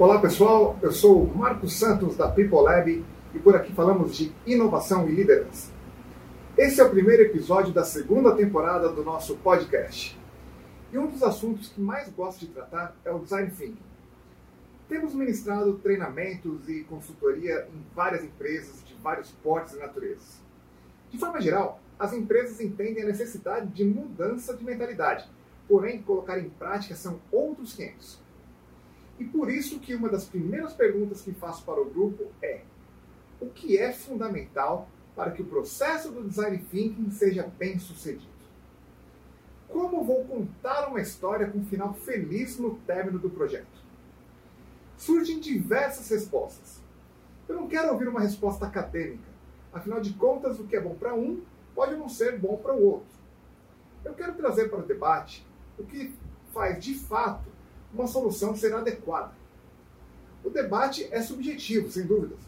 [0.00, 3.04] Olá pessoal, eu sou o Marcos Santos da People Lab
[3.34, 5.70] e por aqui falamos de inovação e liderança.
[6.56, 10.18] Esse é o primeiro episódio da segunda temporada do nosso podcast.
[10.90, 13.76] E um dos assuntos que mais gosto de tratar é o design thinking.
[14.88, 20.40] Temos ministrado treinamentos e consultoria em várias empresas de vários portes e naturezas.
[21.10, 25.28] De forma geral, as empresas entendem a necessidade de mudança de mentalidade,
[25.68, 28.29] porém colocar em prática são outros 500.
[29.20, 32.62] E por isso que uma das primeiras perguntas que faço para o grupo é:
[33.38, 38.30] o que é fundamental para que o processo do design thinking seja bem sucedido?
[39.68, 43.84] Como vou contar uma história com um final feliz no término do projeto?
[44.96, 46.80] Surgem diversas respostas.
[47.46, 49.28] Eu não quero ouvir uma resposta acadêmica.
[49.70, 51.42] Afinal de contas, o que é bom para um
[51.74, 53.20] pode não ser bom para o outro.
[54.02, 55.46] Eu quero trazer para o debate
[55.78, 56.14] o que
[56.54, 57.59] faz de fato
[57.92, 59.32] uma solução ser adequada.
[60.44, 62.38] O debate é subjetivo, sem dúvidas.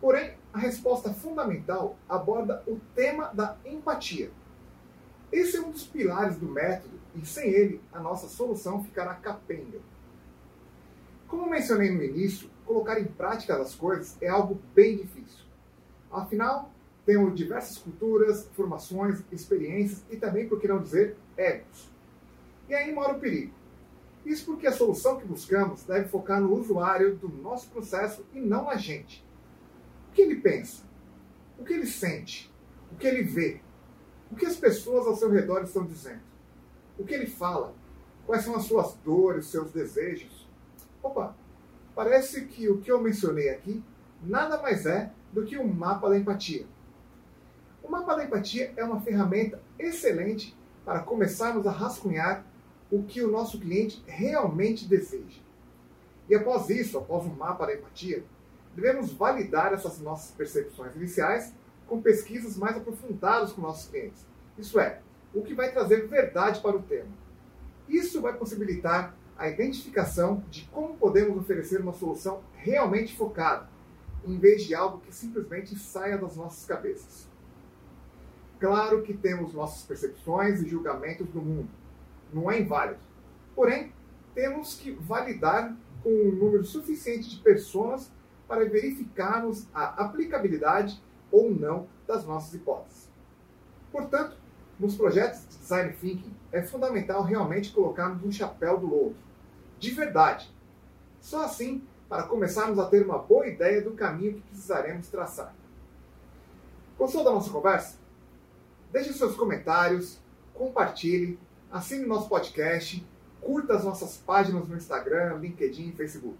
[0.00, 4.30] Porém, a resposta fundamental aborda o tema da empatia.
[5.32, 9.80] Esse é um dos pilares do método e sem ele a nossa solução ficará capenga.
[11.26, 15.44] Como mencionei no início, colocar em prática as coisas é algo bem difícil.
[16.10, 16.70] Afinal,
[17.04, 21.88] temos diversas culturas, formações, experiências e também, por que não dizer, egos.
[22.68, 23.52] E aí mora o perigo.
[24.26, 28.64] Isso porque a solução que buscamos deve focar no usuário do nosso processo e não
[28.64, 29.24] na gente.
[30.08, 30.82] O que ele pensa?
[31.56, 32.52] O que ele sente?
[32.90, 33.60] O que ele vê?
[34.30, 36.22] O que as pessoas ao seu redor estão dizendo?
[36.98, 37.72] O que ele fala?
[38.26, 40.48] Quais são as suas dores, seus desejos?
[41.00, 41.36] Opa,
[41.94, 43.80] parece que o que eu mencionei aqui
[44.20, 46.66] nada mais é do que um mapa da empatia.
[47.80, 52.44] O mapa da empatia é uma ferramenta excelente para começarmos a rascunhar
[52.90, 55.40] o que o nosso cliente realmente deseja.
[56.28, 58.24] E após isso, após um mapa da empatia,
[58.74, 61.52] devemos validar essas nossas percepções iniciais
[61.86, 64.26] com pesquisas mais aprofundadas com nossos clientes.
[64.58, 65.00] Isso é,
[65.34, 67.10] o que vai trazer verdade para o tema.
[67.88, 73.68] Isso vai possibilitar a identificação de como podemos oferecer uma solução realmente focada,
[74.24, 77.28] em vez de algo que simplesmente saia das nossas cabeças.
[78.58, 81.68] Claro que temos nossas percepções e julgamentos do mundo,
[82.32, 83.00] não é inválido.
[83.54, 83.92] Porém,
[84.34, 88.10] temos que validar com um número suficiente de pessoas
[88.46, 93.08] para verificarmos a aplicabilidade ou não das nossas hipóteses.
[93.90, 94.36] Portanto,
[94.78, 99.18] nos projetos de design thinking é fundamental realmente colocarmos um chapéu do outro,
[99.78, 100.54] de verdade.
[101.20, 105.54] Só assim para começarmos a ter uma boa ideia do caminho que precisaremos traçar.
[106.96, 107.98] Gostou da nossa conversa?
[108.92, 110.20] Deixe seus comentários,
[110.54, 111.38] compartilhe
[111.76, 113.06] assine nosso podcast,
[113.40, 116.38] curta as nossas páginas no Instagram, LinkedIn e Facebook.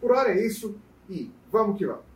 [0.00, 0.76] Por hora é isso
[1.08, 2.13] e vamos que vamos!